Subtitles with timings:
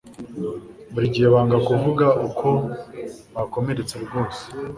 [0.93, 2.47] Buri gihe banga kuvuga uko
[3.35, 4.43] bakomeretse rwose